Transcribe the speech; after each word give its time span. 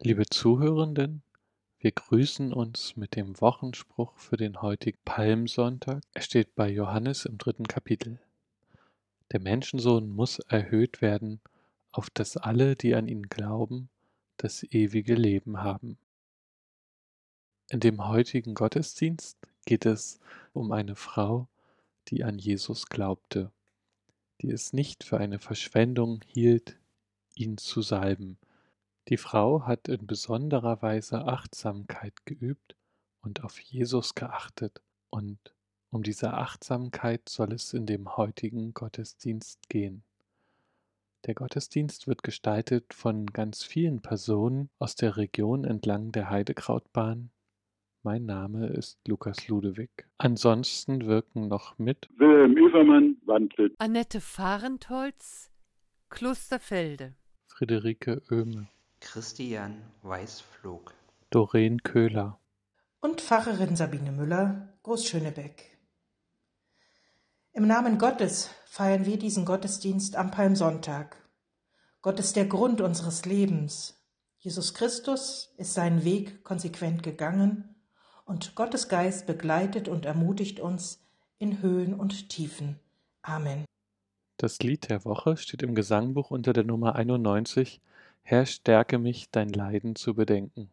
Liebe 0.00 0.26
Zuhörenden, 0.26 1.24
wir 1.80 1.90
grüßen 1.90 2.52
uns 2.52 2.94
mit 2.94 3.16
dem 3.16 3.40
Wochenspruch 3.40 4.16
für 4.16 4.36
den 4.36 4.62
heutigen 4.62 5.00
Palmsonntag. 5.04 6.04
Er 6.14 6.22
steht 6.22 6.54
bei 6.54 6.70
Johannes 6.70 7.24
im 7.24 7.36
dritten 7.36 7.66
Kapitel. 7.66 8.20
Der 9.32 9.40
Menschensohn 9.40 10.08
muss 10.08 10.38
erhöht 10.38 11.02
werden, 11.02 11.40
auf 11.90 12.10
dass 12.10 12.36
alle, 12.36 12.76
die 12.76 12.94
an 12.94 13.08
ihn 13.08 13.24
glauben, 13.24 13.88
das 14.36 14.62
ewige 14.62 15.16
Leben 15.16 15.64
haben. 15.64 15.98
In 17.68 17.80
dem 17.80 18.06
heutigen 18.06 18.54
Gottesdienst 18.54 19.36
geht 19.66 19.84
es 19.84 20.20
um 20.52 20.70
eine 20.70 20.94
Frau, 20.94 21.48
die 22.06 22.22
an 22.22 22.38
Jesus 22.38 22.86
glaubte, 22.86 23.50
die 24.42 24.52
es 24.52 24.72
nicht 24.72 25.02
für 25.02 25.18
eine 25.18 25.40
Verschwendung 25.40 26.20
hielt, 26.28 26.78
ihn 27.34 27.58
zu 27.58 27.82
salben. 27.82 28.38
Die 29.08 29.16
Frau 29.16 29.62
hat 29.66 29.88
in 29.88 30.06
besonderer 30.06 30.82
Weise 30.82 31.24
Achtsamkeit 31.24 32.26
geübt 32.26 32.76
und 33.22 33.42
auf 33.42 33.58
Jesus 33.58 34.14
geachtet, 34.14 34.82
und 35.08 35.38
um 35.90 36.02
diese 36.02 36.34
Achtsamkeit 36.34 37.26
soll 37.28 37.52
es 37.54 37.72
in 37.72 37.86
dem 37.86 38.18
heutigen 38.18 38.74
Gottesdienst 38.74 39.70
gehen. 39.70 40.02
Der 41.24 41.34
Gottesdienst 41.34 42.06
wird 42.06 42.22
gestaltet 42.22 42.92
von 42.92 43.26
ganz 43.26 43.64
vielen 43.64 44.02
Personen 44.02 44.68
aus 44.78 44.94
der 44.94 45.16
Region 45.16 45.64
entlang 45.64 46.12
der 46.12 46.28
Heidekrautbahn. 46.28 47.30
Mein 48.02 48.26
Name 48.26 48.66
ist 48.66 49.00
Lukas 49.08 49.48
Ludewig. 49.48 49.90
Ansonsten 50.18 51.06
wirken 51.06 51.48
noch 51.48 51.78
mit 51.78 52.08
Wilhelm 52.18 52.56
Übermann, 52.56 53.16
Wandlitz, 53.24 53.74
Annette 53.78 54.20
Fahrentholz, 54.20 55.50
Klosterfelde. 56.10 57.14
Friederike 57.46 58.22
Oehme, 58.30 58.68
Christian 59.00 59.82
Weißflog. 60.02 60.94
Doreen 61.30 61.82
Köhler, 61.82 62.38
und 63.00 63.20
Pfarrerin 63.20 63.76
Sabine 63.76 64.12
Müller, 64.12 64.72
Großschönebeck. 64.82 65.78
Im 67.52 67.66
Namen 67.66 67.98
Gottes 67.98 68.50
feiern 68.66 69.06
wir 69.06 69.18
diesen 69.18 69.44
Gottesdienst 69.44 70.16
am 70.16 70.30
Palmsonntag. 70.30 71.16
Gott 72.02 72.18
ist 72.18 72.36
der 72.36 72.46
Grund 72.46 72.80
unseres 72.80 73.24
Lebens. 73.24 74.02
Jesus 74.38 74.74
Christus 74.74 75.54
ist 75.56 75.74
seinen 75.74 76.04
Weg 76.04 76.44
konsequent 76.44 77.02
gegangen 77.02 77.76
und 78.24 78.54
Gottes 78.54 78.88
Geist 78.88 79.26
begleitet 79.26 79.88
und 79.88 80.06
ermutigt 80.06 80.60
uns 80.60 81.04
in 81.38 81.62
Höhen 81.62 81.94
und 81.94 82.28
Tiefen. 82.28 82.78
Amen. 83.22 83.64
Das 84.36 84.60
Lied 84.60 84.88
der 84.88 85.04
Woche 85.04 85.36
steht 85.36 85.62
im 85.62 85.74
Gesangbuch 85.74 86.30
unter 86.30 86.52
der 86.52 86.64
Nummer 86.64 86.94
91 86.94 87.80
Herr, 88.30 88.44
stärke 88.44 88.98
mich, 88.98 89.30
dein 89.30 89.48
Leiden 89.48 89.96
zu 89.96 90.12
bedenken. 90.12 90.70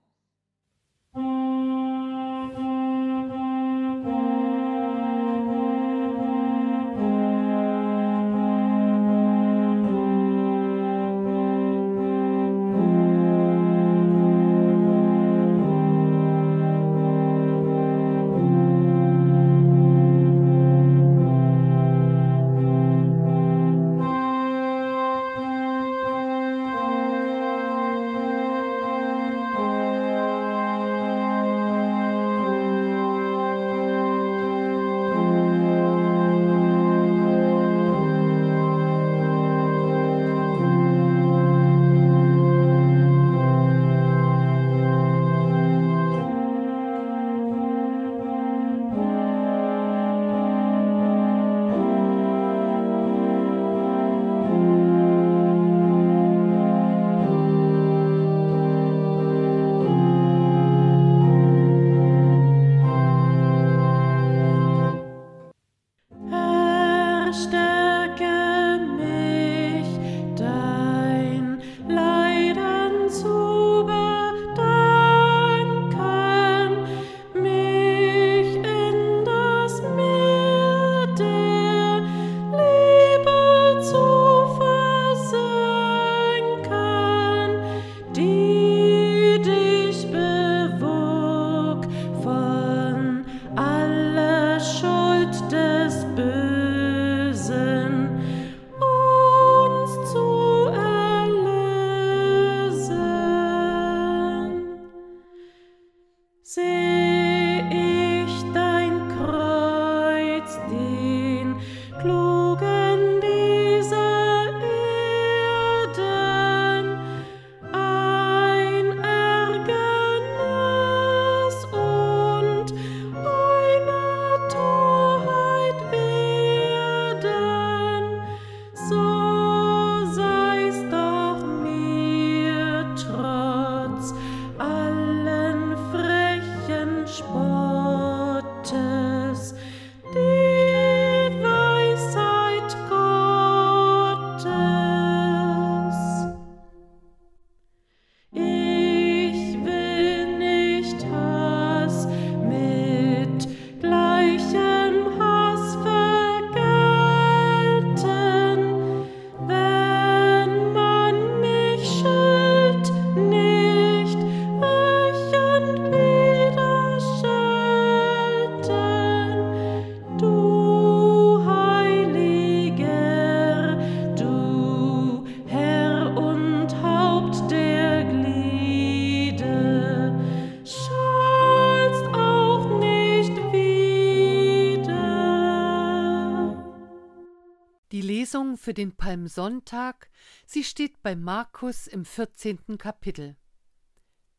Für 188.65 188.73
den 188.73 188.95
Palmsonntag, 188.95 190.09
sie 190.47 190.63
steht 190.63 191.03
bei 191.03 191.15
Markus 191.15 191.85
im 191.85 192.03
14. 192.03 192.79
Kapitel. 192.79 193.35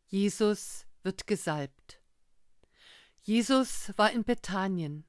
Jesus 0.08 0.84
wird 1.05 1.28
gesalbt. 1.28 2.00
Jesus 3.23 3.93
war 3.96 4.11
in 4.11 4.25
Bethanien. 4.25 5.05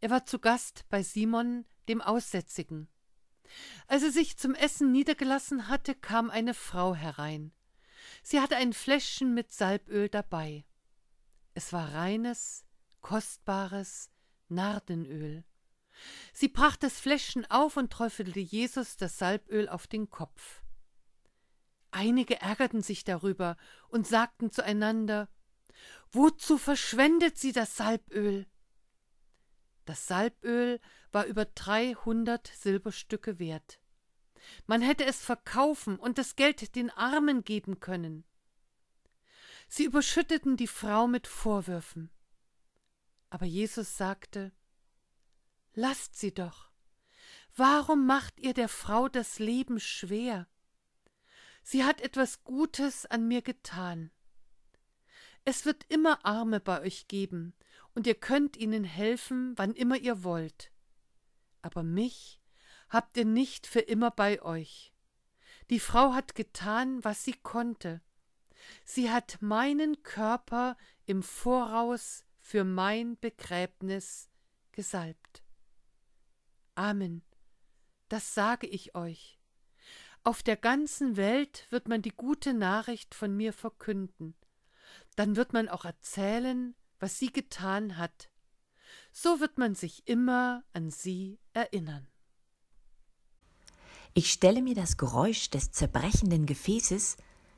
Er 0.00 0.10
war 0.10 0.24
zu 0.24 0.38
Gast 0.38 0.84
bei 0.88 1.02
Simon, 1.02 1.64
dem 1.88 2.00
Aussätzigen. 2.00 2.86
Als 3.88 4.04
er 4.04 4.12
sich 4.12 4.36
zum 4.36 4.54
Essen 4.54 4.92
niedergelassen 4.92 5.66
hatte, 5.66 5.96
kam 5.96 6.30
eine 6.30 6.54
Frau 6.54 6.94
herein. 6.94 7.50
Sie 8.22 8.38
hatte 8.38 8.54
ein 8.54 8.72
Fläschchen 8.72 9.34
mit 9.34 9.50
Salböl 9.50 10.08
dabei. 10.08 10.64
Es 11.54 11.72
war 11.72 11.92
reines, 11.92 12.64
kostbares 13.00 14.12
Nardenöl. 14.48 15.42
Sie 16.32 16.48
brachte 16.48 16.86
das 16.86 17.00
Fläschchen 17.00 17.50
auf 17.50 17.76
und 17.76 17.92
träufelte 17.92 18.40
Jesus 18.40 18.96
das 18.96 19.18
Salböl 19.18 19.68
auf 19.68 19.86
den 19.86 20.10
Kopf. 20.10 20.62
Einige 21.90 22.40
ärgerten 22.40 22.82
sich 22.82 23.04
darüber 23.04 23.56
und 23.88 24.06
sagten 24.06 24.50
zueinander 24.50 25.28
Wozu 26.10 26.58
verschwendet 26.58 27.38
sie 27.38 27.52
das 27.52 27.76
Salböl? 27.76 28.46
Das 29.84 30.06
Salböl 30.06 30.80
war 31.12 31.24
über 31.24 31.44
dreihundert 31.44 32.46
Silberstücke 32.46 33.38
wert. 33.38 33.80
Man 34.66 34.82
hätte 34.82 35.04
es 35.04 35.22
verkaufen 35.24 35.98
und 35.98 36.18
das 36.18 36.36
Geld 36.36 36.74
den 36.74 36.90
Armen 36.90 37.44
geben 37.44 37.80
können. 37.80 38.24
Sie 39.68 39.84
überschütteten 39.84 40.56
die 40.56 40.66
Frau 40.66 41.06
mit 41.06 41.26
Vorwürfen. 41.26 42.10
Aber 43.30 43.44
Jesus 43.44 43.96
sagte 43.96 44.52
Lasst 45.74 46.16
sie 46.18 46.32
doch. 46.32 46.70
Warum 47.56 48.06
macht 48.06 48.40
ihr 48.40 48.54
der 48.54 48.68
Frau 48.68 49.08
das 49.08 49.38
Leben 49.38 49.80
schwer? 49.80 50.46
Sie 51.62 51.84
hat 51.84 52.00
etwas 52.00 52.44
Gutes 52.44 53.04
an 53.06 53.26
mir 53.28 53.42
getan. 53.42 54.10
Es 55.44 55.64
wird 55.64 55.84
immer 55.88 56.24
Arme 56.24 56.60
bei 56.60 56.80
euch 56.82 57.08
geben, 57.08 57.54
und 57.94 58.06
ihr 58.06 58.14
könnt 58.14 58.56
ihnen 58.56 58.84
helfen, 58.84 59.54
wann 59.56 59.74
immer 59.74 59.96
ihr 59.96 60.22
wollt. 60.22 60.70
Aber 61.62 61.82
mich 61.82 62.40
habt 62.88 63.16
ihr 63.16 63.24
nicht 63.24 63.66
für 63.66 63.80
immer 63.80 64.10
bei 64.10 64.40
euch. 64.42 64.92
Die 65.70 65.80
Frau 65.80 66.14
hat 66.14 66.34
getan, 66.34 67.02
was 67.04 67.24
sie 67.24 67.34
konnte. 67.34 68.00
Sie 68.84 69.10
hat 69.10 69.38
meinen 69.40 70.02
Körper 70.02 70.76
im 71.06 71.22
Voraus 71.22 72.24
für 72.40 72.64
mein 72.64 73.18
Begräbnis 73.18 74.30
gesalbt. 74.72 75.42
Amen. 76.78 77.22
Das 78.08 78.34
sage 78.34 78.68
ich 78.68 78.94
euch. 78.94 79.40
Auf 80.22 80.44
der 80.44 80.56
ganzen 80.56 81.16
Welt 81.16 81.66
wird 81.70 81.88
man 81.88 82.02
die 82.02 82.12
gute 82.12 82.54
Nachricht 82.54 83.16
von 83.16 83.36
mir 83.36 83.52
verkünden. 83.52 84.36
Dann 85.16 85.34
wird 85.34 85.52
man 85.52 85.68
auch 85.68 85.84
erzählen, 85.84 86.76
was 87.00 87.18
sie 87.18 87.32
getan 87.32 87.96
hat. 87.96 88.30
So 89.10 89.40
wird 89.40 89.58
man 89.58 89.74
sich 89.74 90.06
immer 90.06 90.62
an 90.72 90.90
sie 90.90 91.40
erinnern. 91.52 92.06
Ich 94.14 94.30
stelle 94.32 94.62
mir 94.62 94.76
das 94.76 94.96
Geräusch 94.96 95.50
des 95.50 95.72
zerbrechenden 95.72 96.46
Gefäßes 96.46 97.16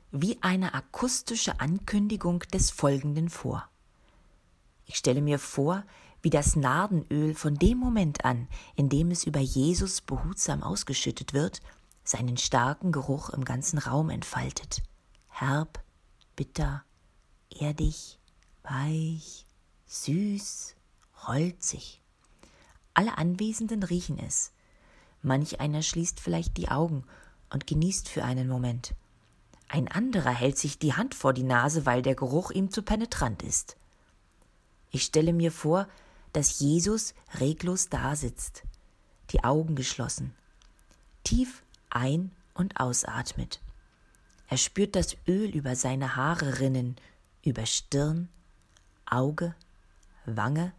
wie 0.09 0.41
eine 0.41 0.73
akustische 0.73 1.59
Ankündigung 1.59 2.39
des 2.53 2.71
Folgenden 2.71 3.29
vor. 3.29 3.69
Ich 4.85 4.95
stelle 4.95 5.21
mir 5.21 5.37
vor, 5.37 5.85
wie 6.21 6.29
das 6.29 6.55
Nardenöl 6.55 7.33
von 7.33 7.55
dem 7.55 7.77
Moment 7.77 8.25
an, 8.25 8.47
in 8.75 8.89
dem 8.89 9.11
es 9.11 9.23
über 9.23 9.39
Jesus 9.39 10.01
behutsam 10.01 10.63
ausgeschüttet 10.63 11.33
wird, 11.33 11.61
seinen 12.03 12.37
starken 12.37 12.91
Geruch 12.91 13.29
im 13.29 13.45
ganzen 13.45 13.77
Raum 13.77 14.09
entfaltet. 14.09 14.83
Herb, 15.29 15.83
bitter, 16.35 16.83
erdig, 17.49 18.19
weich, 18.63 19.45
süß, 19.87 20.75
holzig. 21.27 22.01
Alle 22.93 23.17
Anwesenden 23.17 23.83
riechen 23.83 24.19
es. 24.19 24.51
Manch 25.21 25.59
einer 25.59 25.81
schließt 25.81 26.19
vielleicht 26.19 26.57
die 26.57 26.69
Augen 26.69 27.03
und 27.51 27.67
genießt 27.67 28.09
für 28.09 28.23
einen 28.23 28.47
Moment. 28.47 28.93
Ein 29.67 29.87
anderer 29.87 30.31
hält 30.31 30.57
sich 30.57 30.79
die 30.79 30.93
Hand 30.93 31.15
vor 31.15 31.33
die 31.33 31.43
Nase, 31.43 31.85
weil 31.85 32.01
der 32.01 32.15
Geruch 32.15 32.51
ihm 32.51 32.71
zu 32.71 32.83
penetrant 32.83 33.43
ist. 33.43 33.77
Ich 34.89 35.03
stelle 35.03 35.31
mir 35.31 35.51
vor, 35.51 35.87
dass 36.33 36.59
Jesus 36.59 37.13
reglos 37.39 37.89
dasitzt, 37.89 38.63
die 39.31 39.43
Augen 39.43 39.75
geschlossen, 39.75 40.33
tief 41.23 41.63
ein- 41.89 42.31
und 42.53 42.79
ausatmet. 42.79 43.61
Er 44.47 44.57
spürt 44.57 44.95
das 44.95 45.15
Öl 45.27 45.49
über 45.49 45.75
seine 45.75 46.15
Haare 46.15 46.59
rinnen, 46.59 46.97
über 47.43 47.65
Stirn, 47.65 48.29
Auge, 49.05 49.55
Wange, 50.25 50.73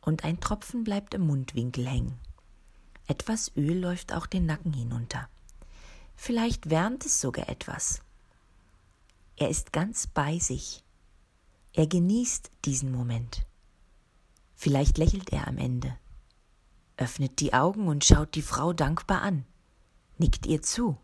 und 0.00 0.24
ein 0.24 0.40
Tropfen 0.40 0.84
bleibt 0.84 1.14
im 1.14 1.22
Mundwinkel 1.22 1.86
hängen. 1.86 2.18
Etwas 3.06 3.52
Öl 3.56 3.78
läuft 3.78 4.12
auch 4.12 4.26
den 4.26 4.46
Nacken 4.46 4.72
hinunter. 4.72 5.28
Vielleicht 6.16 6.70
wärmt 6.70 7.06
es 7.06 7.20
sogar 7.20 7.48
etwas. 7.48 8.00
Er 9.36 9.48
ist 9.48 9.72
ganz 9.72 10.06
bei 10.06 10.38
sich. 10.38 10.82
Er 11.72 11.86
genießt 11.86 12.50
diesen 12.64 12.92
Moment. 12.92 13.46
Vielleicht 14.62 14.96
lächelt 14.96 15.32
er 15.32 15.48
am 15.48 15.58
Ende, 15.58 15.92
öffnet 16.96 17.40
die 17.40 17.52
Augen 17.52 17.88
und 17.88 18.04
schaut 18.04 18.36
die 18.36 18.42
Frau 18.42 18.72
dankbar 18.72 19.20
an, 19.20 19.44
nickt 20.18 20.46
ihr 20.46 20.62
zu. 20.62 20.96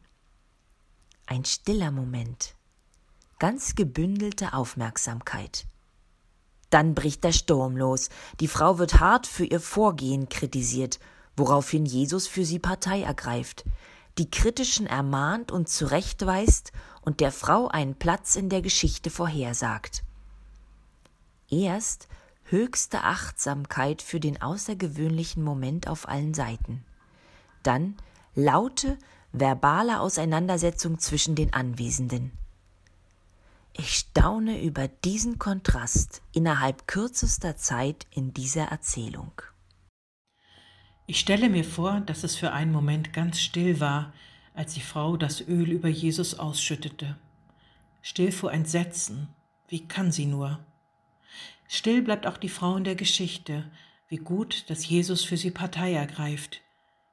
Ein 1.26 1.44
stiller 1.44 1.90
Moment, 1.90 2.54
ganz 3.40 3.74
gebündelte 3.74 4.52
Aufmerksamkeit. 4.52 5.66
Dann 6.70 6.94
bricht 6.94 7.24
der 7.24 7.32
Sturm 7.32 7.76
los. 7.76 8.10
Die 8.38 8.46
Frau 8.46 8.78
wird 8.78 9.00
hart 9.00 9.26
für 9.26 9.44
ihr 9.44 9.58
Vorgehen 9.58 10.28
kritisiert, 10.28 11.00
woraufhin 11.36 11.84
Jesus 11.84 12.28
für 12.28 12.44
sie 12.44 12.60
Partei 12.60 13.02
ergreift, 13.02 13.64
die 14.18 14.30
Kritischen 14.30 14.86
ermahnt 14.86 15.50
und 15.50 15.68
zurechtweist 15.68 16.70
und 17.00 17.18
der 17.18 17.32
Frau 17.32 17.66
einen 17.66 17.96
Platz 17.96 18.36
in 18.36 18.50
der 18.50 18.62
Geschichte 18.62 19.10
vorhersagt. 19.10 20.04
Erst 21.50 22.06
höchste 22.50 23.02
Achtsamkeit 23.04 24.02
für 24.02 24.20
den 24.20 24.40
außergewöhnlichen 24.40 25.42
Moment 25.42 25.88
auf 25.88 26.08
allen 26.08 26.34
Seiten. 26.34 26.84
Dann 27.62 27.96
laute, 28.34 28.98
verbale 29.32 30.00
Auseinandersetzung 30.00 30.98
zwischen 30.98 31.34
den 31.34 31.52
Anwesenden. 31.52 32.32
Ich 33.72 33.94
staune 33.94 34.62
über 34.62 34.88
diesen 34.88 35.38
Kontrast 35.38 36.22
innerhalb 36.32 36.88
kürzester 36.88 37.56
Zeit 37.56 38.06
in 38.10 38.32
dieser 38.32 38.64
Erzählung. 38.64 39.30
Ich 41.06 41.20
stelle 41.20 41.48
mir 41.48 41.64
vor, 41.64 42.00
dass 42.00 42.24
es 42.24 42.36
für 42.36 42.52
einen 42.52 42.72
Moment 42.72 43.12
ganz 43.12 43.40
still 43.40 43.80
war, 43.80 44.12
als 44.54 44.74
die 44.74 44.80
Frau 44.80 45.16
das 45.16 45.40
Öl 45.40 45.70
über 45.70 45.88
Jesus 45.88 46.38
ausschüttete. 46.38 47.16
Still 48.02 48.32
vor 48.32 48.52
Entsetzen. 48.52 49.28
Wie 49.68 49.86
kann 49.86 50.10
sie 50.10 50.26
nur? 50.26 50.58
Still 51.68 52.02
bleibt 52.02 52.26
auch 52.26 52.38
die 52.38 52.48
Frau 52.48 52.76
in 52.76 52.84
der 52.84 52.96
Geschichte. 52.96 53.70
Wie 54.08 54.16
gut, 54.16 54.68
dass 54.70 54.88
Jesus 54.88 55.22
für 55.22 55.36
sie 55.36 55.50
Partei 55.50 55.92
ergreift. 55.92 56.62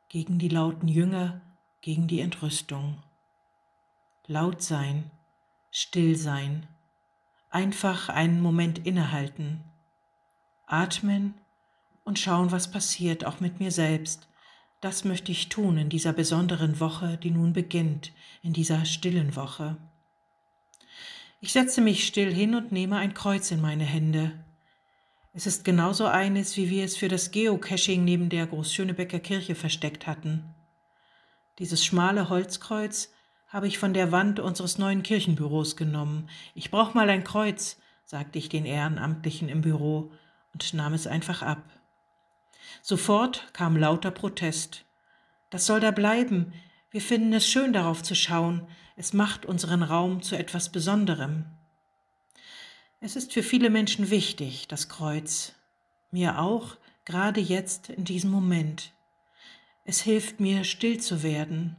Gegen 0.07 0.39
die 0.39 0.47
lauten 0.47 0.87
Jünger, 0.87 1.41
gegen 1.81 2.07
die 2.07 2.21
Entrüstung. 2.21 3.03
Laut 4.27 4.61
sein, 4.61 5.11
still 5.71 6.15
sein. 6.15 6.67
Einfach 7.49 8.07
einen 8.07 8.41
Moment 8.41 8.85
innehalten. 8.87 9.63
Atmen 10.67 11.35
und 12.05 12.17
schauen, 12.17 12.51
was 12.51 12.71
passiert, 12.71 13.25
auch 13.25 13.41
mit 13.41 13.59
mir 13.59 13.71
selbst. 13.71 14.27
Das 14.79 15.03
möchte 15.03 15.31
ich 15.31 15.49
tun 15.49 15.77
in 15.77 15.89
dieser 15.89 16.13
besonderen 16.13 16.79
Woche, 16.79 17.17
die 17.17 17.31
nun 17.31 17.53
beginnt, 17.53 18.13
in 18.41 18.53
dieser 18.53 18.85
stillen 18.85 19.35
Woche. 19.35 19.77
Ich 21.45 21.53
setze 21.53 21.79
mich 21.79 22.07
still 22.07 22.33
hin 22.33 22.55
und 22.55 22.71
nehme 22.71 22.97
ein 22.97 23.13
Kreuz 23.13 23.51
in 23.51 23.61
meine 23.61 23.83
Hände. 23.83 24.31
Es 25.31 25.45
ist 25.45 25.63
genauso 25.63 26.07
eines, 26.07 26.57
wie 26.57 26.71
wir 26.71 26.83
es 26.83 26.97
für 26.97 27.07
das 27.07 27.29
Geocaching 27.29 28.03
neben 28.03 28.29
der 28.29 28.47
Großschönebecker 28.47 29.19
Kirche 29.19 29.53
versteckt 29.53 30.07
hatten. 30.07 30.43
Dieses 31.59 31.85
schmale 31.85 32.29
Holzkreuz 32.29 33.13
habe 33.47 33.67
ich 33.67 33.77
von 33.77 33.93
der 33.93 34.11
Wand 34.11 34.39
unseres 34.39 34.79
neuen 34.79 35.03
Kirchenbüros 35.03 35.75
genommen. 35.75 36.31
Ich 36.55 36.71
brauch 36.71 36.95
mal 36.95 37.11
ein 37.11 37.23
Kreuz, 37.23 37.77
sagte 38.05 38.39
ich 38.39 38.49
den 38.49 38.65
Ehrenamtlichen 38.65 39.47
im 39.47 39.61
Büro 39.61 40.11
und 40.51 40.73
nahm 40.73 40.95
es 40.95 41.05
einfach 41.05 41.43
ab. 41.43 41.61
Sofort 42.81 43.53
kam 43.53 43.77
lauter 43.77 44.09
Protest. 44.09 44.83
Das 45.51 45.67
soll 45.67 45.79
da 45.79 45.91
bleiben. 45.91 46.53
Wir 46.89 47.01
finden 47.01 47.33
es 47.33 47.47
schön, 47.47 47.71
darauf 47.71 48.01
zu 48.01 48.15
schauen. 48.15 48.67
Es 48.95 49.13
macht 49.13 49.45
unseren 49.45 49.83
Raum 49.83 50.21
zu 50.21 50.37
etwas 50.37 50.71
Besonderem. 50.71 51.45
Es 53.01 53.15
ist 53.15 53.33
für 53.33 53.43
viele 53.43 53.69
Menschen 53.69 54.09
wichtig, 54.09 54.67
das 54.67 54.87
Kreuz. 54.87 55.53
Mir 56.11 56.39
auch, 56.39 56.77
gerade 57.03 57.41
jetzt 57.41 57.89
in 57.89 58.05
diesem 58.05 58.31
Moment. 58.31 58.93
Es 59.83 60.01
hilft 60.01 60.39
mir, 60.39 60.63
still 60.63 60.99
zu 60.99 61.23
werden. 61.23 61.75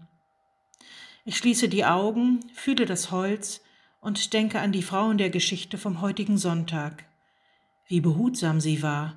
Ich 1.25 1.39
schließe 1.39 1.69
die 1.69 1.85
Augen, 1.85 2.41
fühle 2.55 2.85
das 2.85 3.11
Holz 3.11 3.63
und 4.01 4.33
denke 4.33 4.61
an 4.61 4.71
die 4.71 4.83
Frau 4.83 5.11
in 5.11 5.19
der 5.19 5.31
Geschichte 5.31 5.79
vom 5.79 6.01
heutigen 6.01 6.39
Sonntag. 6.39 7.07
Wie 7.89 8.01
behutsam 8.01 8.61
sie 8.61 8.83
war, 8.83 9.17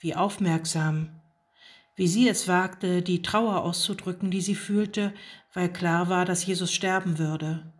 wie 0.00 0.16
aufmerksam, 0.16 1.20
wie 1.96 2.08
sie 2.08 2.28
es 2.28 2.48
wagte, 2.48 3.02
die 3.02 3.22
Trauer 3.22 3.62
auszudrücken, 3.62 4.30
die 4.30 4.40
sie 4.40 4.54
fühlte, 4.54 5.14
weil 5.52 5.72
klar 5.72 6.08
war, 6.08 6.24
dass 6.24 6.44
Jesus 6.44 6.72
sterben 6.72 7.18
würde. 7.18 7.72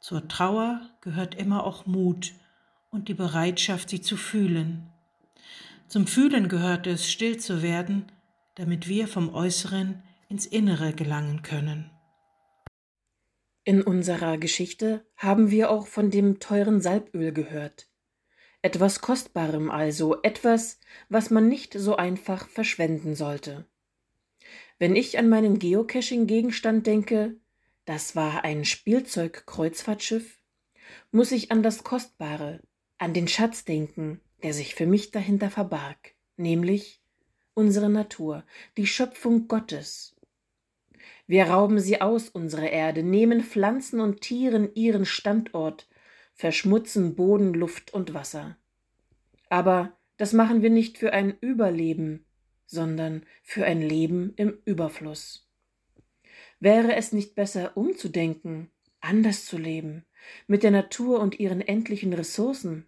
Zur 0.00 0.26
Trauer 0.28 0.80
gehört 1.00 1.34
immer 1.34 1.64
auch 1.64 1.86
Mut 1.86 2.32
und 2.90 3.08
die 3.08 3.14
Bereitschaft, 3.14 3.90
sie 3.90 4.00
zu 4.00 4.16
fühlen. 4.16 4.90
Zum 5.88 6.06
Fühlen 6.06 6.48
gehört 6.48 6.86
es, 6.86 7.10
still 7.10 7.36
zu 7.36 7.62
werden, 7.62 8.10
damit 8.54 8.88
wir 8.88 9.08
vom 9.08 9.34
Äußeren 9.34 10.02
ins 10.28 10.46
Innere 10.46 10.92
gelangen 10.94 11.42
können. 11.42 11.90
In 13.64 13.82
unserer 13.82 14.38
Geschichte 14.38 15.06
haben 15.16 15.50
wir 15.50 15.70
auch 15.70 15.86
von 15.86 16.10
dem 16.10 16.40
teuren 16.40 16.80
Salböl 16.80 17.32
gehört. 17.32 17.91
Etwas 18.64 19.00
Kostbarem 19.00 19.72
also, 19.72 20.22
etwas, 20.22 20.78
was 21.08 21.30
man 21.30 21.48
nicht 21.48 21.74
so 21.74 21.96
einfach 21.96 22.48
verschwenden 22.48 23.16
sollte. 23.16 23.66
Wenn 24.78 24.94
ich 24.94 25.18
an 25.18 25.28
meinen 25.28 25.58
Geocaching-Gegenstand 25.58 26.86
denke, 26.86 27.36
das 27.84 28.14
war 28.14 28.44
ein 28.44 28.64
Spielzeug-Kreuzfahrtschiff, 28.64 30.38
muss 31.10 31.32
ich 31.32 31.50
an 31.50 31.64
das 31.64 31.82
Kostbare, 31.82 32.60
an 32.98 33.14
den 33.14 33.26
Schatz 33.26 33.64
denken, 33.64 34.20
der 34.44 34.54
sich 34.54 34.76
für 34.76 34.86
mich 34.86 35.10
dahinter 35.10 35.50
verbarg, 35.50 36.14
nämlich 36.36 37.02
unsere 37.54 37.90
Natur, 37.90 38.44
die 38.76 38.86
Schöpfung 38.86 39.48
Gottes. 39.48 40.14
Wir 41.26 41.46
rauben 41.46 41.80
sie 41.80 42.00
aus, 42.00 42.28
unsere 42.28 42.66
Erde, 42.66 43.02
nehmen 43.02 43.42
Pflanzen 43.42 44.00
und 44.00 44.20
Tieren 44.20 44.72
ihren 44.74 45.04
Standort, 45.04 45.88
verschmutzen 46.34 47.14
Boden, 47.14 47.54
Luft 47.54 47.92
und 47.94 48.14
Wasser. 48.14 48.56
Aber 49.48 49.96
das 50.16 50.32
machen 50.32 50.62
wir 50.62 50.70
nicht 50.70 50.98
für 50.98 51.12
ein 51.12 51.36
Überleben, 51.40 52.24
sondern 52.66 53.26
für 53.42 53.64
ein 53.64 53.82
Leben 53.82 54.32
im 54.36 54.58
Überfluss. 54.64 55.48
Wäre 56.58 56.94
es 56.96 57.12
nicht 57.12 57.34
besser 57.34 57.76
umzudenken, 57.76 58.70
anders 59.00 59.44
zu 59.44 59.58
leben, 59.58 60.04
mit 60.46 60.62
der 60.62 60.70
Natur 60.70 61.20
und 61.20 61.40
ihren 61.40 61.60
endlichen 61.60 62.12
Ressourcen? 62.12 62.86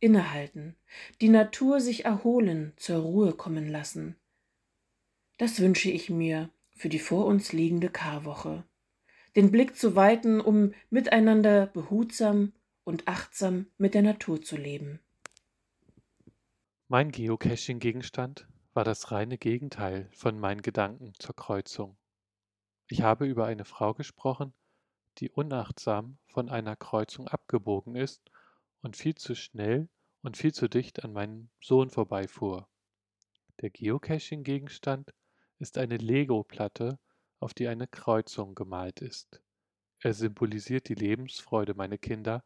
Innehalten, 0.00 0.74
die 1.20 1.28
Natur 1.28 1.80
sich 1.80 2.04
erholen, 2.06 2.72
zur 2.76 2.96
Ruhe 2.98 3.34
kommen 3.34 3.68
lassen. 3.68 4.16
Das 5.38 5.60
wünsche 5.60 5.90
ich 5.90 6.10
mir 6.10 6.50
für 6.76 6.88
die 6.88 6.98
vor 6.98 7.26
uns 7.26 7.52
liegende 7.52 7.88
Karwoche. 7.88 8.64
Den 9.34 9.50
Blick 9.50 9.76
zu 9.76 9.96
weiten, 9.96 10.40
um 10.40 10.74
miteinander 10.90 11.66
behutsam 11.66 12.52
und 12.84 13.08
achtsam 13.08 13.66
mit 13.78 13.94
der 13.94 14.02
Natur 14.02 14.42
zu 14.42 14.56
leben. 14.56 15.00
Mein 16.88 17.10
Geocaching-Gegenstand 17.10 18.46
war 18.74 18.84
das 18.84 19.10
reine 19.10 19.38
Gegenteil 19.38 20.08
von 20.12 20.38
meinen 20.38 20.62
Gedanken 20.62 21.14
zur 21.18 21.34
Kreuzung. 21.34 21.96
Ich 22.88 23.00
habe 23.02 23.26
über 23.26 23.46
eine 23.46 23.64
Frau 23.64 23.94
gesprochen, 23.94 24.52
die 25.18 25.30
unachtsam 25.30 26.18
von 26.26 26.50
einer 26.50 26.76
Kreuzung 26.76 27.28
abgebogen 27.28 27.96
ist 27.96 28.30
und 28.82 28.96
viel 28.96 29.14
zu 29.14 29.34
schnell 29.34 29.88
und 30.22 30.36
viel 30.36 30.52
zu 30.52 30.68
dicht 30.68 31.04
an 31.04 31.12
meinem 31.12 31.48
Sohn 31.60 31.90
vorbeifuhr. 31.90 32.68
Der 33.60 33.70
Geocaching-Gegenstand 33.70 35.14
ist 35.58 35.78
eine 35.78 35.96
Lego-Platte, 35.96 36.98
auf 37.42 37.54
die 37.54 37.68
eine 37.68 37.86
Kreuzung 37.86 38.54
gemalt 38.54 39.00
ist. 39.00 39.42
Er 40.00 40.14
symbolisiert 40.14 40.88
die 40.88 40.94
Lebensfreude 40.94 41.74
meiner 41.74 41.98
Kinder, 41.98 42.44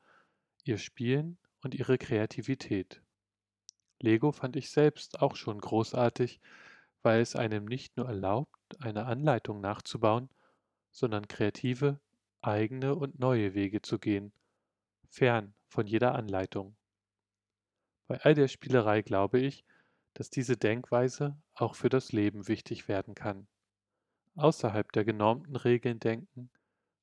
ihr 0.65 0.79
Spielen 0.79 1.39
und 1.63 1.75
ihre 1.75 1.99
Kreativität. 1.99 3.03
Lego 3.99 4.33
fand 4.33 4.57
ich 4.57 4.71
selbst 4.71 5.21
auch 5.21 5.37
schon 5.37 5.59
großartig, 5.59 6.41
weil 7.03 7.21
es 7.21 7.37
einem 7.37 7.65
nicht 7.65 7.97
nur 7.97 8.07
erlaubt, 8.07 8.81
eine 8.81 9.07
Anleitung 9.07 9.61
nachzubauen, 9.61 10.29
sondern 10.91 11.29
kreative, 11.29 12.01
eigene 12.43 12.95
und 12.95 13.19
neue 13.19 13.55
Wege 13.55 13.81
zu 13.83 13.99
gehen, 13.99 14.33
fern 15.09 15.55
von 15.67 15.87
jeder 15.87 16.15
Anleitung. 16.15 16.77
Bei 18.07 18.21
all 18.21 18.35
der 18.35 18.49
Spielerei 18.49 19.03
glaube 19.03 19.41
ich, 19.41 19.65
dass 20.15 20.31
diese 20.31 20.57
Denkweise 20.57 21.37
auch 21.55 21.75
für 21.75 21.89
das 21.89 22.13
Leben 22.13 22.49
wichtig 22.49 22.89
werden 22.89 23.15
kann. 23.15 23.47
Außerhalb 24.37 24.93
der 24.93 25.05
genormten 25.05 25.57
Regeln 25.57 25.99
denken, 25.99 26.51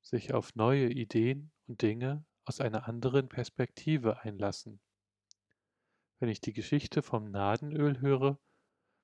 sich 0.01 0.33
auf 0.33 0.55
neue 0.55 0.89
Ideen 0.89 1.51
und 1.67 1.81
Dinge 1.81 2.23
aus 2.45 2.61
einer 2.61 2.87
anderen 2.87 3.27
Perspektive 3.27 4.21
einlassen. 4.21 4.79
Wenn 6.19 6.29
ich 6.29 6.41
die 6.41 6.53
Geschichte 6.53 7.01
vom 7.01 7.31
Nadenöl 7.31 7.99
höre, 8.01 8.37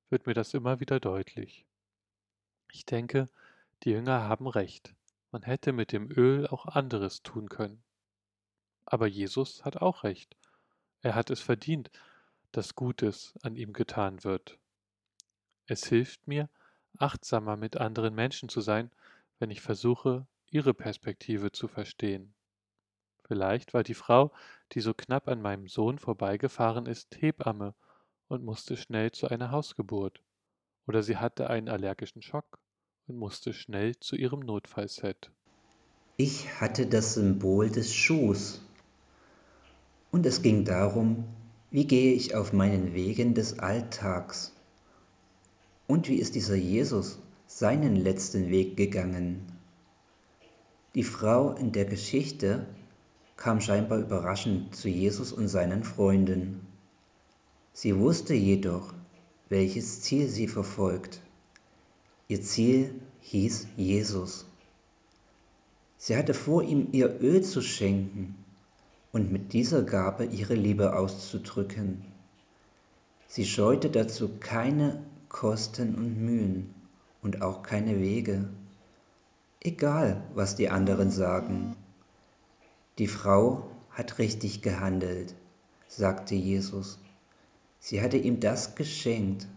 wird 0.10 0.28
mir 0.28 0.34
das 0.34 0.54
immer 0.54 0.80
wieder 0.80 1.00
deutlich. 1.00 1.66
Ich 2.72 2.86
denke, 2.86 3.30
die 3.84 3.92
Jünger 3.92 4.22
haben 4.24 4.48
recht. 4.48 4.94
Man 5.32 5.44
hätte 5.44 5.74
mit 5.74 5.92
dem 5.92 6.12
Öl 6.12 6.48
auch 6.48 6.66
anderes 6.66 7.24
tun 7.24 7.50
können. 7.50 7.84
Aber 8.86 9.08
Jesus 9.08 9.66
hat 9.66 9.78
auch 9.78 10.04
recht. 10.04 10.36
Er 11.02 11.16
hat 11.16 11.30
es 11.30 11.42
verdient, 11.42 11.92
dass 12.52 12.76
Gutes 12.76 13.34
an 13.42 13.56
ihm 13.56 13.74
getan 13.74 14.24
wird. 14.24 14.58
Es 15.66 15.86
hilft 15.88 16.28
mir, 16.28 16.50
achtsamer 16.98 17.56
mit 17.56 17.78
anderen 17.78 18.16
Menschen 18.16 18.50
zu 18.50 18.62
sein, 18.62 18.92
wenn 19.40 19.52
ich 19.52 19.62
versuche, 19.62 20.26
ihre 20.52 20.74
Perspektive 20.74 21.52
zu 21.52 21.68
verstehen. 21.68 22.34
Vielleicht 23.28 23.74
war 23.74 23.84
die 23.84 23.94
Frau, 23.94 24.32
die 24.72 24.82
so 24.82 24.94
knapp 24.94 25.28
an 25.28 25.42
meinem 25.42 25.68
Sohn 25.68 26.00
vorbeigefahren 26.00 26.88
ist, 26.88 27.22
Hebamme 27.22 27.76
und 28.28 28.44
musste 28.44 28.76
schnell 28.76 29.12
zu 29.12 29.28
einer 29.28 29.52
Hausgeburt. 29.52 30.22
Oder 30.88 31.04
sie 31.04 31.18
hatte 31.18 31.50
einen 31.50 31.70
allergischen 31.70 32.22
Schock 32.22 32.58
und 33.08 33.18
musste 33.18 33.54
schnell 33.54 33.98
zu 34.00 34.16
ihrem 34.16 34.40
Notfallset. 34.40 35.32
Ich 36.18 36.60
hatte 36.60 36.88
das 36.88 37.14
Symbol 37.14 37.70
des 37.70 37.94
Schuhs. 37.94 38.62
Und 40.12 40.26
es 40.26 40.42
ging 40.42 40.66
darum, 40.66 41.26
wie 41.70 41.86
gehe 41.86 42.14
ich 42.14 42.36
auf 42.36 42.52
meinen 42.52 42.94
Wegen 42.94 43.36
des 43.36 43.60
Alltags? 43.60 44.56
Und 45.90 46.08
wie 46.08 46.18
ist 46.18 46.36
dieser 46.36 46.56
Jesus 46.56 47.18
seinen 47.48 47.96
letzten 47.96 48.52
Weg 48.52 48.78
gegangen? 48.78 49.42
Die 50.94 51.04
Frau 51.04 51.56
in 51.56 51.72
der 51.72 51.86
Geschichte 51.86 52.68
kam 53.38 53.60
scheinbar 53.60 53.98
überraschend 53.98 54.76
zu 54.76 54.88
Jesus 54.88 55.34
und 55.34 55.48
seinen 55.48 55.84
Freunden. 55.84 56.62
Sie 57.74 57.98
wusste 57.98 58.36
jedoch, 58.36 58.94
welches 59.50 60.02
Ziel 60.02 60.28
sie 60.28 60.48
verfolgt. 60.48 61.22
Ihr 62.28 62.44
Ziel 62.44 62.94
hieß 63.22 63.70
Jesus. 63.76 64.46
Sie 65.98 66.16
hatte 66.16 66.36
vor, 66.36 66.62
ihm 66.62 66.90
ihr 66.92 67.20
Öl 67.20 67.42
zu 67.44 67.64
schenken 67.64 68.36
und 69.12 69.32
mit 69.32 69.54
dieser 69.54 69.82
Gabe 69.82 70.26
ihre 70.26 70.54
Liebe 70.54 70.96
auszudrücken. 70.96 72.04
Sie 73.26 73.48
scheute 73.48 73.90
dazu 73.90 74.30
keine 74.40 75.04
Kosten 75.30 75.96
und 75.96 76.18
Mühen 76.18 76.74
und 77.22 77.42
auch 77.42 77.64
keine 77.64 78.00
Wege, 78.00 78.50
egal 79.62 80.22
was 80.34 80.56
die 80.56 80.70
anderen 80.70 81.12
sagen. 81.12 81.76
Die 82.98 83.08
Frau 83.08 83.70
hat 83.92 84.18
richtig 84.18 84.62
gehandelt, 84.62 85.36
sagte 85.88 86.36
Jesus. 86.36 87.00
Sie 87.80 88.02
hatte 88.02 88.18
ihm 88.18 88.40
das 88.40 88.76
geschenkt, 88.76 89.48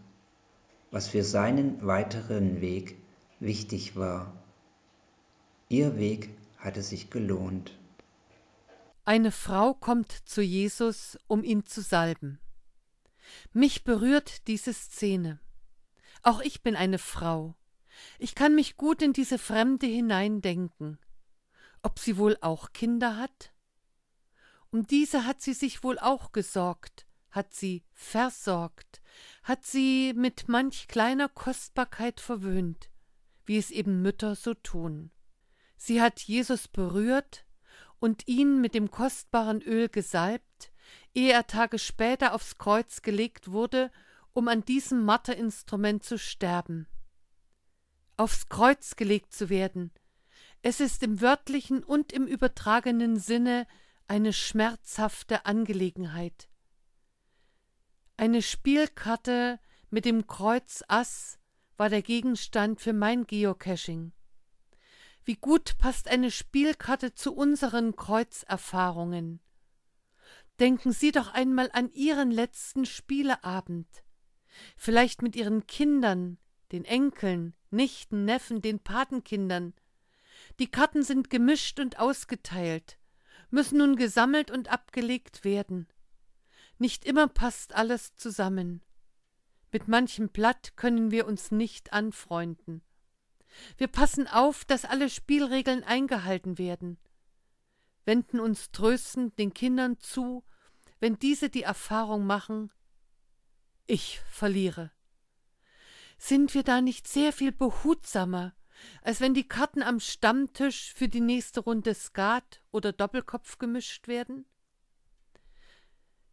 was 0.91 1.07
für 1.07 1.23
seinen 1.23 1.85
weiteren 1.85 2.61
Weg 2.61 2.95
wichtig 3.39 3.95
war. 3.95 4.31
Ihr 5.69 5.97
Weg 5.97 6.29
hatte 6.57 6.83
sich 6.83 7.09
gelohnt. 7.09 7.77
Eine 9.05 9.31
Frau 9.31 9.73
kommt 9.73 10.11
zu 10.11 10.41
Jesus, 10.41 11.17
um 11.27 11.43
ihn 11.43 11.65
zu 11.65 11.81
salben. 11.81 12.39
Mich 13.51 13.83
berührt 13.83 14.47
diese 14.47 14.73
Szene. 14.73 15.39
Auch 16.23 16.41
ich 16.41 16.63
bin 16.63 16.75
eine 16.75 16.99
Frau. 16.99 17.55
Ich 18.17 18.33
kann 18.33 18.55
mich 18.55 18.77
gut 18.77 19.01
in 19.01 19.13
diese 19.13 19.37
Fremde 19.37 19.85
hineindenken. 19.85 20.97
Ob 21.81 21.99
sie 21.99 22.17
wohl 22.17 22.37
auch 22.41 22.71
Kinder 22.71 23.17
hat? 23.17 23.53
Um 24.71 24.87
diese 24.87 25.25
hat 25.25 25.41
sie 25.41 25.53
sich 25.53 25.83
wohl 25.83 25.99
auch 25.99 26.31
gesorgt, 26.31 27.05
hat 27.29 27.53
sie 27.53 27.83
versorgt, 27.91 29.01
hat 29.43 29.65
sie 29.65 30.13
mit 30.15 30.47
manch 30.47 30.87
kleiner 30.87 31.29
Kostbarkeit 31.29 32.19
verwöhnt, 32.19 32.89
wie 33.45 33.57
es 33.57 33.69
eben 33.69 34.01
Mütter 34.01 34.35
so 34.35 34.53
tun. 34.53 35.11
Sie 35.77 36.01
hat 36.01 36.21
Jesus 36.21 36.67
berührt, 36.67 37.45
und 38.03 38.27
ihn 38.27 38.59
mit 38.59 38.73
dem 38.73 38.91
kostbaren 38.91 39.61
Öl 39.61 39.87
gesalbt, 39.87 40.73
ehe 41.13 41.31
er 41.31 41.47
Tage 41.47 41.79
später 41.79 42.33
aufs 42.33 42.57
Kreuz 42.57 43.01
gelegt 43.01 43.51
wurde, 43.51 43.91
um 44.33 44.47
an 44.47 44.65
diesem 44.65 45.05
Marterinstrument 45.05 46.03
zu 46.03 46.17
sterben. 46.17 46.87
Aufs 48.17 48.49
Kreuz 48.49 48.95
gelegt 48.95 49.33
zu 49.33 49.49
werden, 49.49 49.91
es 50.61 50.79
ist 50.79 51.03
im 51.03 51.19
wörtlichen 51.19 51.83
und 51.83 52.13
im 52.13 52.25
übertragenen 52.25 53.17
Sinne 53.17 53.67
eine 54.07 54.33
schmerzhafte 54.33 55.45
Angelegenheit. 55.45 56.49
Eine 58.15 58.41
Spielkarte 58.41 59.59
mit 59.89 60.05
dem 60.05 60.27
Kreuz 60.27 60.83
Ass 60.87 61.39
war 61.77 61.89
der 61.89 62.01
Gegenstand 62.01 62.79
für 62.79 62.93
mein 62.93 63.25
Geocaching. 63.25 64.13
Wie 65.25 65.35
gut 65.35 65.77
passt 65.77 66.07
eine 66.07 66.31
Spielkarte 66.31 67.13
zu 67.13 67.33
unseren 67.33 67.95
Kreuzerfahrungen. 67.95 69.41
Denken 70.59 70.91
Sie 70.91 71.11
doch 71.11 71.33
einmal 71.33 71.69
an 71.73 71.91
Ihren 71.91 72.29
letzten 72.29 72.85
Spieleabend. 72.85 74.02
Vielleicht 74.77 75.21
mit 75.21 75.35
Ihren 75.35 75.67
Kindern, 75.67 76.37
den 76.71 76.85
Enkeln, 76.85 77.53
Nichten, 77.71 78.25
Neffen, 78.25 78.61
den 78.61 78.79
Patenkindern. 78.79 79.73
Die 80.59 80.67
Karten 80.67 81.03
sind 81.03 81.29
gemischt 81.29 81.79
und 81.79 81.99
ausgeteilt, 81.99 82.97
müssen 83.49 83.77
nun 83.77 83.95
gesammelt 83.95 84.51
und 84.51 84.71
abgelegt 84.71 85.43
werden. 85.43 85.87
Nicht 86.77 87.05
immer 87.05 87.27
passt 87.27 87.73
alles 87.73 88.15
zusammen. 88.15 88.81
Mit 89.71 89.87
manchem 89.87 90.29
Blatt 90.29 90.75
können 90.75 91.11
wir 91.11 91.25
uns 91.25 91.51
nicht 91.51 91.93
anfreunden. 91.93 92.81
Wir 93.77 93.87
passen 93.87 94.27
auf, 94.27 94.65
dass 94.65 94.85
alle 94.85 95.09
Spielregeln 95.09 95.83
eingehalten 95.83 96.57
werden, 96.57 96.97
wenden 98.05 98.39
uns 98.39 98.71
tröstend 98.71 99.37
den 99.39 99.53
Kindern 99.53 99.99
zu, 99.99 100.43
wenn 100.99 101.19
diese 101.19 101.49
die 101.49 101.63
Erfahrung 101.63 102.25
machen, 102.25 102.71
ich 103.87 104.21
verliere. 104.29 104.91
Sind 106.17 106.53
wir 106.53 106.63
da 106.63 106.81
nicht 106.81 107.07
sehr 107.07 107.33
viel 107.33 107.51
behutsamer, 107.51 108.55
als 109.01 109.21
wenn 109.21 109.33
die 109.33 109.47
Karten 109.47 109.83
am 109.83 109.99
Stammtisch 109.99 110.93
für 110.93 111.07
die 111.07 111.21
nächste 111.21 111.59
Runde 111.61 111.93
Skat 111.93 112.61
oder 112.71 112.91
Doppelkopf 112.91 113.57
gemischt 113.57 114.07
werden? 114.07 114.45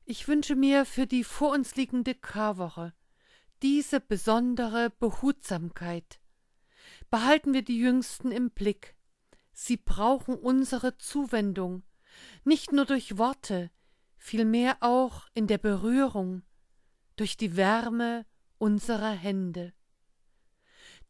Ich 0.05 0.27
wünsche 0.27 0.57
mir 0.57 0.85
für 0.85 1.07
die 1.07 1.25
vor 1.25 1.53
uns 1.53 1.77
liegende 1.77 2.15
Karwoche 2.15 2.93
diese 3.63 4.01
besondere 4.01 4.91
Behutsamkeit. 4.91 6.19
Behalten 7.11 7.53
wir 7.53 7.63
die 7.63 7.79
Jüngsten 7.79 8.33
im 8.33 8.51
Blick. 8.51 8.97
Sie 9.53 9.77
brauchen 9.77 10.35
unsere 10.37 10.97
Zuwendung, 10.97 11.83
nicht 12.45 12.73
nur 12.73 12.87
durch 12.87 13.19
Worte, 13.19 13.71
vielmehr 14.17 14.79
auch 14.81 15.27
in 15.35 15.47
der 15.47 15.59
Berührung, 15.59 16.43
durch 17.21 17.37
die 17.37 17.55
Wärme 17.55 18.25
unserer 18.57 19.11
Hände. 19.11 19.75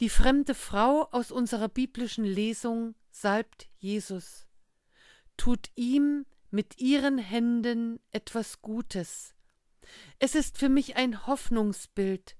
Die 0.00 0.08
fremde 0.08 0.56
Frau 0.56 1.04
aus 1.12 1.30
unserer 1.30 1.68
biblischen 1.68 2.24
Lesung 2.24 2.96
salbt 3.12 3.68
Jesus, 3.78 4.48
tut 5.36 5.70
ihm 5.76 6.26
mit 6.50 6.80
ihren 6.80 7.18
Händen 7.18 8.00
etwas 8.10 8.60
Gutes. 8.60 9.36
Es 10.18 10.34
ist 10.34 10.58
für 10.58 10.68
mich 10.68 10.96
ein 10.96 11.28
Hoffnungsbild, 11.28 12.36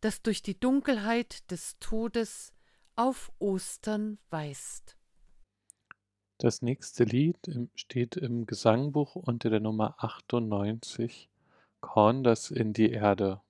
das 0.00 0.20
durch 0.22 0.42
die 0.42 0.58
Dunkelheit 0.58 1.48
des 1.52 1.78
Todes 1.78 2.52
auf 2.96 3.30
Ostern 3.38 4.18
weist. 4.30 4.96
Das 6.38 6.62
nächste 6.62 7.04
Lied 7.04 7.38
steht 7.76 8.16
im 8.16 8.44
Gesangbuch 8.44 9.14
unter 9.14 9.50
der 9.50 9.60
Nummer 9.60 9.94
98, 10.02 11.30
Korn, 11.84 12.24
das 12.24 12.50
in 12.50 12.72
die 12.72 12.90
Erde 12.90 13.40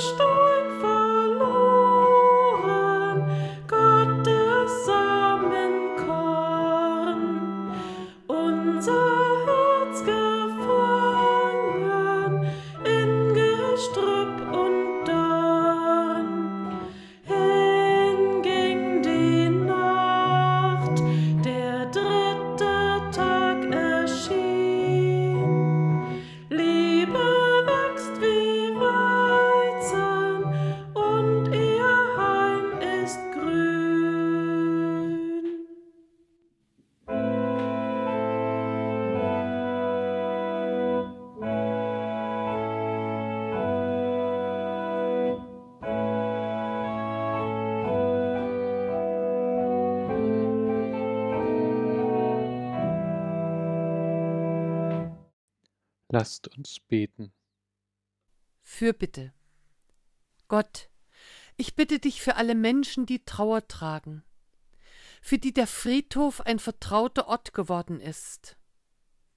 Stop. 0.00 0.29
Lasst 56.12 56.48
uns 56.48 56.80
beten. 56.80 57.32
Fürbitte. 58.62 59.32
Gott, 60.48 60.90
ich 61.56 61.76
bitte 61.76 62.00
dich 62.00 62.20
für 62.20 62.34
alle 62.34 62.56
Menschen, 62.56 63.06
die 63.06 63.24
Trauer 63.24 63.68
tragen, 63.68 64.24
für 65.22 65.38
die 65.38 65.52
der 65.52 65.68
Friedhof 65.68 66.40
ein 66.40 66.58
vertrauter 66.58 67.28
Ort 67.28 67.54
geworden 67.54 68.00
ist. 68.00 68.56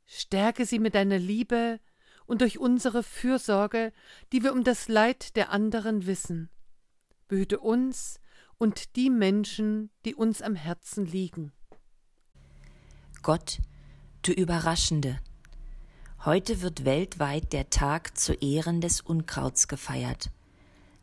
Stärke 0.08 0.66
sie 0.66 0.80
mit 0.80 0.96
deiner 0.96 1.20
Liebe 1.20 1.80
und 2.26 2.42
durch 2.42 2.58
unsere 2.58 3.04
Fürsorge, 3.04 3.94
die 4.32 4.42
wir 4.42 4.52
um 4.52 4.64
das 4.64 4.88
Leid 4.88 5.36
der 5.36 5.52
anderen 5.52 6.08
wissen. 6.08 6.50
Behüte 7.28 7.60
uns 7.60 8.20
und 8.58 8.96
die 8.96 9.12
Menschen, 9.12 9.92
die 10.06 10.16
uns 10.16 10.42
am 10.42 10.56
Herzen 10.56 11.06
liegen. 11.06 11.52
Gott, 13.22 13.60
du 14.24 14.32
Überraschende, 14.32 15.20
Heute 16.26 16.62
wird 16.62 16.86
weltweit 16.86 17.52
der 17.52 17.70
Tag 17.70 18.18
zu 18.18 18.34
Ehren 18.36 18.80
des 18.80 19.02
Unkrauts 19.02 19.68
gefeiert. 19.68 20.32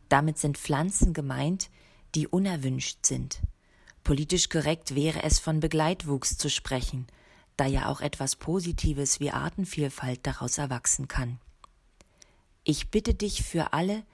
Damit 0.09 0.39
sind 0.39 0.57
Pflanzen 0.57 1.13
gemeint, 1.13 1.69
die 2.15 2.27
unerwünscht 2.27 3.05
sind. 3.05 3.41
Politisch 4.03 4.49
korrekt 4.49 4.95
wäre 4.95 5.23
es 5.23 5.39
von 5.39 5.61
Begleitwuchs 5.61 6.39
zu 6.39 6.49
sprechen, 6.49 7.07
da 7.59 7.67
ja 7.67 7.91
auch 7.91 8.01
etwas 8.01 8.35
Positives 8.35 9.21
wie 9.21 9.31
Artenvielfalt 9.31 10.21
daraus 10.23 10.57
erwachsen 10.57 11.07
kann. 11.07 11.39
Ich 12.65 12.89
bitte 12.89 13.13
dich 13.13 13.43
für 13.43 13.75
alle, 13.75 14.05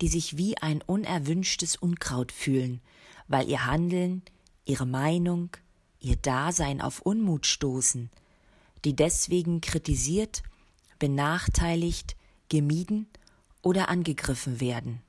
die 0.00 0.08
sich 0.08 0.38
wie 0.38 0.56
ein 0.56 0.80
unerwünschtes 0.80 1.76
Unkraut 1.76 2.32
fühlen, 2.32 2.80
weil 3.28 3.50
ihr 3.50 3.66
Handeln, 3.66 4.22
ihre 4.64 4.86
Meinung, 4.86 5.50
ihr 6.00 6.16
Dasein 6.16 6.80
auf 6.80 7.02
Unmut 7.02 7.44
stoßen, 7.46 8.08
die 8.86 8.96
deswegen 8.96 9.60
kritisiert, 9.60 10.42
benachteiligt, 10.98 12.16
gemieden 12.48 13.06
oder 13.62 13.88
angegriffen 13.88 14.60
werden. 14.60 15.00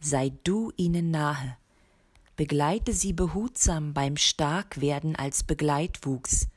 Sei 0.00 0.32
du 0.44 0.72
ihnen 0.76 1.10
nahe, 1.10 1.56
begleite 2.36 2.92
sie 2.92 3.12
behutsam 3.12 3.94
beim 3.94 4.16
Starkwerden 4.16 5.16
als 5.16 5.42
Begleitwuchs, 5.42 6.48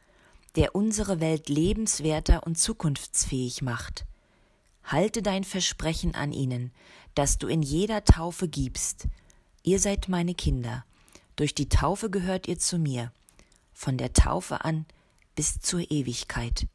der 0.55 0.75
unsere 0.75 1.19
Welt 1.19 1.49
lebenswerter 1.49 2.45
und 2.45 2.57
zukunftsfähig 2.57 3.61
macht. 3.61 4.05
Halte 4.83 5.21
dein 5.21 5.43
Versprechen 5.43 6.15
an 6.15 6.31
ihnen, 6.33 6.71
das 7.15 7.37
du 7.37 7.47
in 7.47 7.61
jeder 7.61 8.03
Taufe 8.03 8.47
gibst. 8.47 9.07
Ihr 9.63 9.79
seid 9.79 10.09
meine 10.09 10.33
Kinder, 10.33 10.85
durch 11.35 11.55
die 11.55 11.69
Taufe 11.69 12.09
gehört 12.09 12.47
ihr 12.47 12.59
zu 12.59 12.77
mir, 12.77 13.11
von 13.73 13.97
der 13.97 14.13
Taufe 14.13 14.65
an 14.65 14.85
bis 15.35 15.59
zur 15.59 15.89
Ewigkeit, 15.89 16.67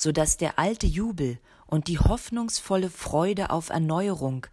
so 0.00 0.12
dass 0.12 0.38
der 0.38 0.58
alte 0.58 0.86
Jubel 0.86 1.38
und 1.66 1.86
die 1.86 1.98
hoffnungsvolle 1.98 2.88
Freude 2.88 3.50
auf 3.50 3.68
Erneuerung 3.68 4.46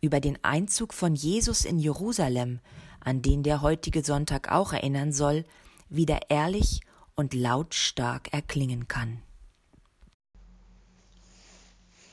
über 0.00 0.20
den 0.20 0.42
Einzug 0.42 0.94
von 0.94 1.14
Jesus 1.14 1.66
in 1.66 1.78
Jerusalem, 1.78 2.60
an 3.00 3.20
den 3.20 3.42
der 3.42 3.60
heutige 3.60 4.02
Sonntag 4.02 4.50
auch 4.50 4.72
erinnern 4.72 5.12
soll, 5.12 5.44
wieder 5.90 6.30
ehrlich 6.30 6.80
und 7.14 7.34
lautstark 7.34 8.32
erklingen 8.32 8.88
kann. 8.88 9.20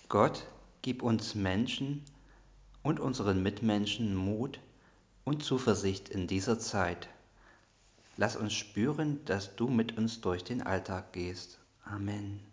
Gott, 0.10 0.46
gib 0.82 1.04
uns 1.04 1.36
Menschen 1.36 2.04
und 2.82 3.00
unseren 3.00 3.42
Mitmenschen 3.42 4.14
Mut 4.14 4.60
und 5.24 5.42
Zuversicht 5.42 6.10
in 6.10 6.28
dieser 6.28 6.60
Zeit. 6.60 7.08
Lass 8.18 8.36
uns 8.36 8.52
spüren, 8.52 9.24
dass 9.24 9.56
du 9.56 9.70
mit 9.70 9.98
uns 9.98 10.20
durch 10.20 10.44
den 10.44 10.62
Alltag 10.62 11.14
gehst. 11.14 11.60
Amen. 11.86 12.53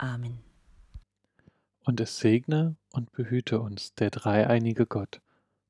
Amen. 0.00 0.38
Und 1.84 2.00
es 2.00 2.18
segne 2.18 2.74
und 2.90 3.12
behüte 3.12 3.60
uns 3.60 3.92
der 3.94 4.08
dreieinige 4.08 4.86
Gott, 4.86 5.20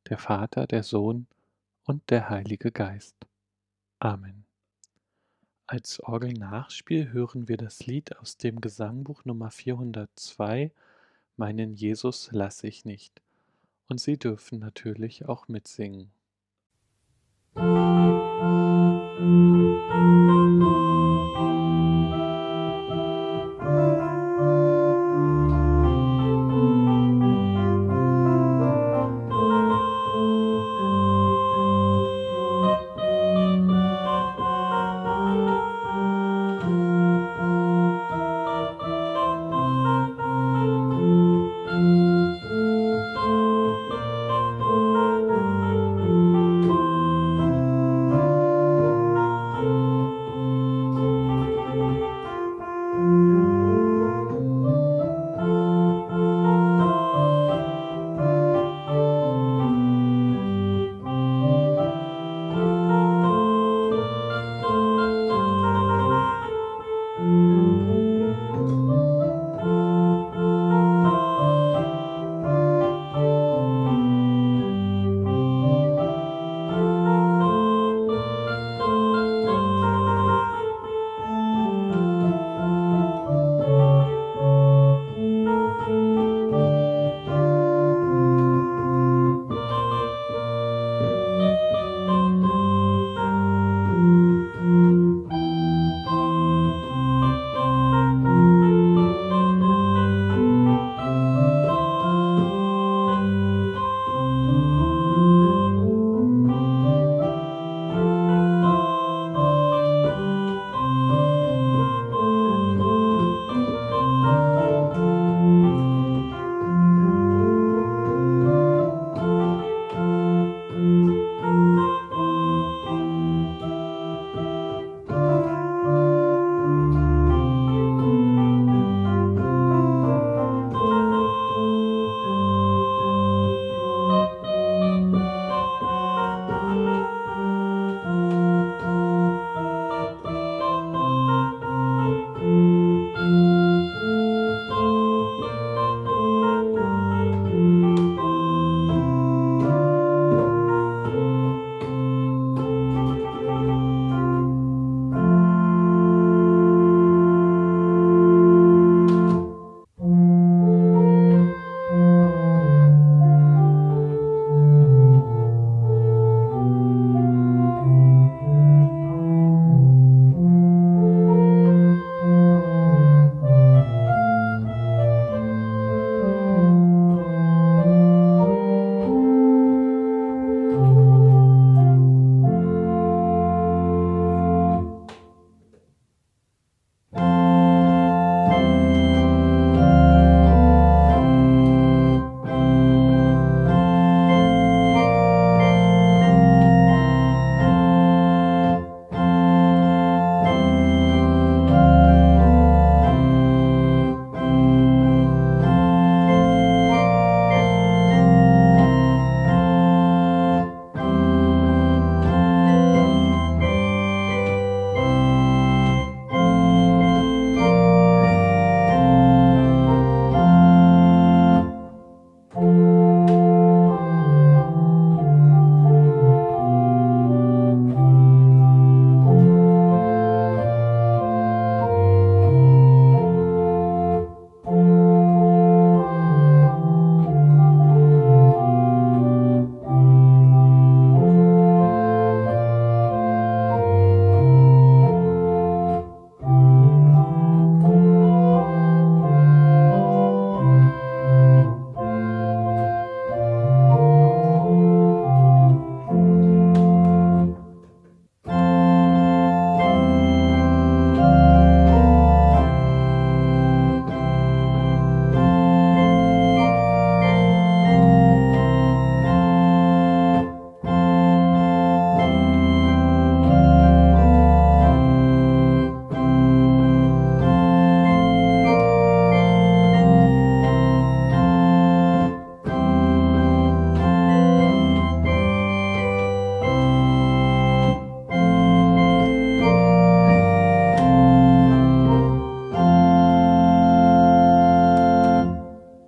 der 0.09 0.19
Vater, 0.19 0.69
der 0.69 0.85
Sohn 0.85 1.27
und 1.83 2.11
der 2.11 2.31
Heilige 2.31 2.71
Geist. 2.71 3.17
Amen. 3.99 4.45
Als 5.67 5.99
Orgelnachspiel 5.99 7.13
hören 7.13 7.49
wir 7.49 7.57
das 7.57 7.87
Lied 7.87 8.17
aus 8.19 8.37
dem 8.37 8.61
Gesangbuch 8.61 9.25
Nummer 9.25 9.51
402 9.51 10.71
Meinen 11.37 11.75
Jesus 11.75 12.31
lasse 12.31 12.69
ich 12.69 12.85
nicht. 12.85 13.21
Und 13.89 14.01
Sie 14.01 14.17
dürfen 14.17 14.61
natürlich 14.61 15.27
auch 15.27 15.49
mitsingen. 15.49 16.13
Musik 17.57 17.91